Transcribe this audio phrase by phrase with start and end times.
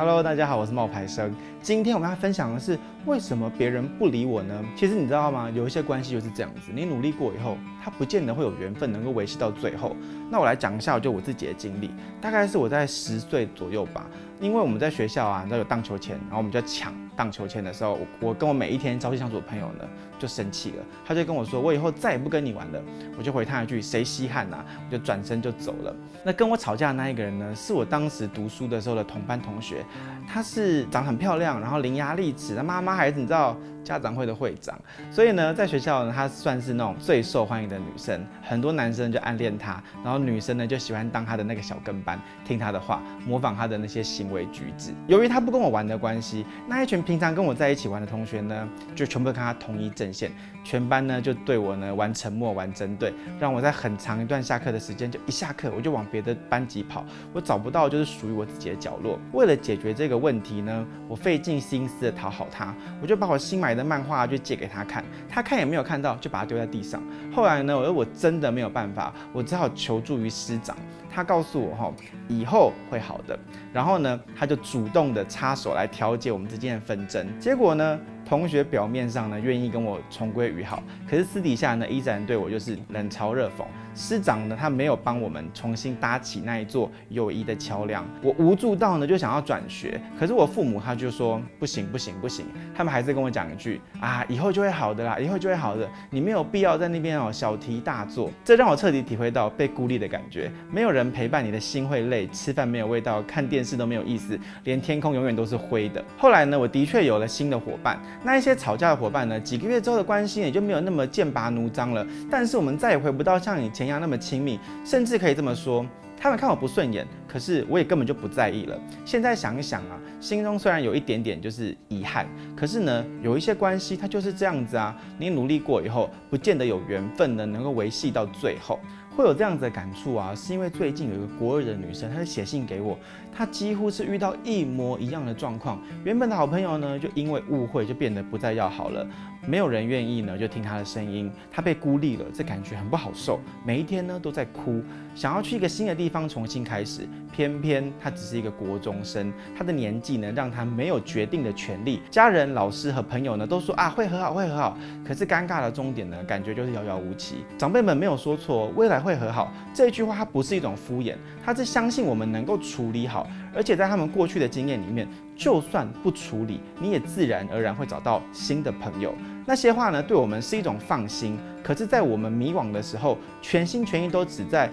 [0.00, 1.30] Hello，大家好，我是冒牌生。
[1.60, 4.64] 今天我们要分享的是为什么别人不理我呢？
[4.74, 5.50] 其实你知道吗？
[5.50, 9.94] 有一些关系就是这样子，你努力过以后，他不见得会有缘分能够维系到最后。
[10.30, 14.06] 那我来讲一下，就我自己的经历，大概是我在十岁左右吧。
[14.40, 19.86] 因为我们在学校啊，都有荡秋千，然后我们就抢荡秋千的时候，我跟我每一天朝夕相处的朋友呢，
[20.18, 22.82] 就生气了，他就跟我说，我以后再也不跟你玩了。
[23.18, 24.64] 我就回他一句，谁稀罕呐？
[24.86, 25.94] 我就转身就走了。
[26.24, 29.84] 那跟我吵架的那一个人呢，是我当时读书的时候的同班同学，
[30.26, 33.54] 她是长很漂亮，然后伶牙俐齿，她妈妈还是你知道。
[33.82, 34.78] 家长会的会长，
[35.10, 44.92] 所以呢，在学校呢，她算是那种最受欢迎的女生，很多男生就暗恋她，然后女生呢就喜欢当她的那个小跟班，听她的话，模仿她的那些行为举止。
[45.06, 50.30] 由于她不跟我玩的关系，那一群平常跟我在一起玩的同学呢，就全部跟她同一阵线，
[50.64, 59.18] 全班呢就对我呢玩沉默，玩针对，让我在很长一段下课的时间，就一下课我就往别的班级跑，我找不到就是属于我自己的角落。
[59.32, 67.02] 为了解决这个问题呢，我费尽心思的讨好她，我就把我新买的漫画就借给他看，他看也没有看到，就把它丢在地上。
[67.34, 70.76] 后来呢，我说我真的没有办法，我只好求助于师长。
[71.12, 71.92] 他告诉我哈，
[72.28, 73.36] 以后会好的。
[73.72, 77.26] 然后呢，他就主动的插手来调解我们之间的纷争。
[77.40, 77.98] 结果呢，
[78.30, 83.64] 同学表面上呢愿意跟我重归于好，可是私底下呢依然对我就是冷嘲热讽。
[83.92, 88.06] 师长呢，他没有帮我们重新搭起那一座友谊的桥梁。
[88.22, 98.30] 我无助到呢就想要转学，可是我父母他就说不行不行不行，他们还是跟我讲一句啊，以后就会好的啦，以后就会好的，你没有必要在那边哦小题大做。
[98.44, 106.02] 这让我彻底体会到被孤立的感觉，没有人陪伴你的心会累，吃饭没有味道，看电视都没有意思，连天空永远都是灰的。
[106.16, 114.00] 后来呢，我的确有了新的伙伴，那一些吵架的伙伴呢，几个月之后的关系也就没有那么剑拔弩张了，但是我们再也回不到像以前一样。
[114.00, 115.84] 那么亲密，甚至可以这么说，
[116.18, 118.78] 他们看我不顺眼，可是我也根本就不在意了。
[119.04, 128.78] 现在想一想啊，心中虽然有一点点就是遗憾，可是呢，有一些关系它就是这样子啊，你努力过以后，不见得有缘分呢能够维系到最后。
[129.16, 132.98] 会有这样子的感触啊，是因为最近有一个国二的女生，她写信给我，
[133.36, 135.78] 她几乎是遇到一模一样的状况。
[136.04, 139.06] 原本的好朋友呢，就因为误会就变得不再要好了，
[139.46, 144.80] 没有人愿意呢就听他的声音，他被孤立了，这感觉很不好受，每一天呢都在哭，
[145.16, 157.44] 想要去一个新的地方重新开始，偏偏他只是一个国中生，他的年纪呢让他没有决定的权利，家人、老师和朋友呢都说啊会和好会和好，可是尴尬的终点呢感觉就是遥遥无期。
[157.58, 159.00] 长辈们没有说错，未来。
[159.00, 165.08] 会和好这句话，它不是一种敷衍，他是相信我们能够处理好，而且在他们过去的经验里面，
[165.40, 169.14] 就算不处理，你也自然而然会找到新的朋友。
[169.46, 174.70] 那些话呢，对我们是一种放心，可是，在我们迷惘的时候，全心全意都只在。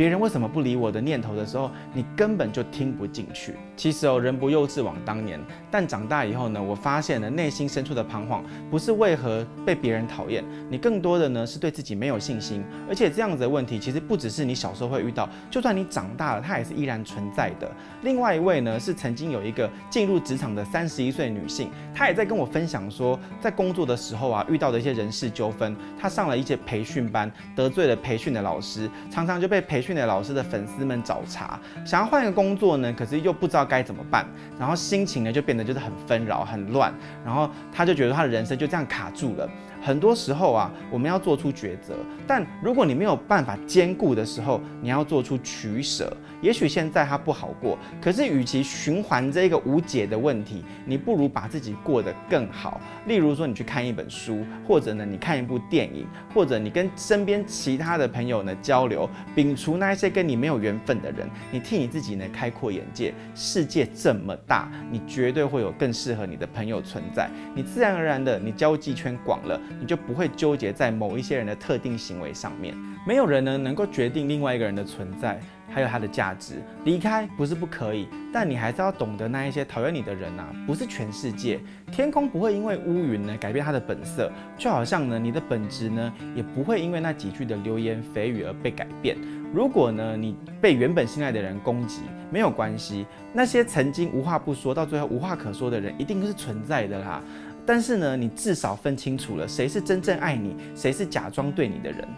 [0.00, 3.54] 别人为什么不理我的念头的时候，你根本就听不进去。
[3.76, 5.38] 其实哦，人不幼稚枉当年。
[5.70, 12.64] 但长大以后呢，我发现了内心深处的彷徨，不是为何被别人讨厌，你更多的呢是对自己没有信心。
[12.88, 17.70] 而且这样子的问题，其实不只是你小时候会遇到，就算你长大了，它也是依然存在的。
[18.00, 29.89] 另外一位呢，是曾经有一个进入职场的三十一岁女性，她也在跟我分享说，在工作的时候啊，遇到的一些人事纠纷，她上了一些培训班，得罪了培训的老师，常常就被培训。
[29.90, 34.24] 训练老师的粉丝们找茬，想要换一个工作呢，可是又不知道该怎么办，
[34.56, 39.50] 然后心情呢就变得就是很纷扰、很乱，然后他就觉得他的人生就这样卡住了。
[39.82, 46.16] 很多时候啊，我们要做出抉择，但如果你没有办法兼顾的时候，你要做出取舍。
[46.42, 52.80] 也许现在他不好过，可是与其循环这个无解的问题，你不如把自己过得更好。
[53.06, 63.14] 例如说，你去看一本书，或者呢，你看一部电影，或者你跟身边其他的朋友呢交流，摒除那一些跟你没有缘分的人，你替你自己呢开阔眼界。
[63.34, 67.30] 世界这么大，你绝对会有更适合你的朋友存在。
[67.56, 69.58] 你自然而然的，你交际圈广了。
[69.80, 72.74] 你就不会纠结在某一些人的特定行为上面。
[73.06, 76.62] 没有人呢能够决定另外一个人的存在，还有它的价值。
[76.84, 81.60] 离开不是不可以，但你还是要懂得那一些讨厌你的人啊，不是全世界。
[81.90, 89.16] 天空不会因为乌云呢改变它的本色，就好像呢你的本质呢也不会因为那几句的流言蜚语而被改变。
[89.52, 93.06] 如果呢你被原本心爱的人攻击，没有关系。
[93.32, 97.22] 那些曾经无话不说到最后无话可说的人，一定是存在的啦。
[97.66, 102.08] 但是呢，你至少分清楚了谁是真正爱你，谁是假装对你的人。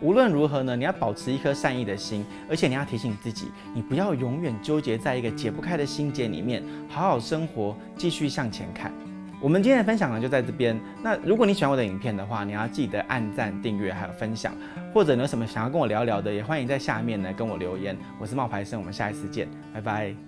[0.00, 8.92] 无论如何呢，你要保持一颗善意的心，而且你要提醒自己，你不要永远纠结在一个解不开的心结里面，好好生活，继续向前看。
[9.40, 10.78] 我们今天的分享呢就在这边。
[11.02, 14.52] 那如果你喜欢我的影片的话，你要记得按赞、订阅还有分享，
[14.92, 17.96] 或者你有什么想要跟我聊聊的，也欢迎在下面呢跟我留言。
[18.20, 20.27] 我是冒牌生，我们下一次见，拜拜。